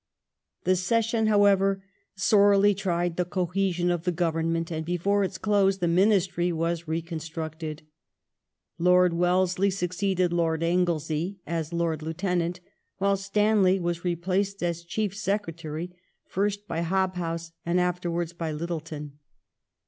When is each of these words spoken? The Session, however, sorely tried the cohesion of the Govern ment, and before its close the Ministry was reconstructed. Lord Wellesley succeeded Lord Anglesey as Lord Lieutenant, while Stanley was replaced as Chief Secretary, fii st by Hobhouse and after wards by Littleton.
The 0.63 0.75
Session, 0.75 1.27
however, 1.27 1.83
sorely 2.15 2.73
tried 2.73 3.17
the 3.17 3.23
cohesion 3.23 3.91
of 3.91 4.03
the 4.03 4.11
Govern 4.11 4.51
ment, 4.51 4.71
and 4.71 4.83
before 4.83 5.23
its 5.23 5.37
close 5.37 5.77
the 5.77 5.87
Ministry 5.87 6.51
was 6.51 6.87
reconstructed. 6.87 7.83
Lord 8.79 9.13
Wellesley 9.13 9.69
succeeded 9.69 10.33
Lord 10.33 10.63
Anglesey 10.63 11.37
as 11.45 11.71
Lord 11.71 12.01
Lieutenant, 12.01 12.61
while 12.97 13.15
Stanley 13.15 13.79
was 13.79 14.03
replaced 14.03 14.63
as 14.63 14.83
Chief 14.83 15.15
Secretary, 15.15 15.91
fii 16.33 16.51
st 16.51 16.67
by 16.67 16.81
Hobhouse 16.81 17.51
and 17.63 17.79
after 17.79 18.09
wards 18.09 18.33
by 18.33 18.51
Littleton. 18.51 19.19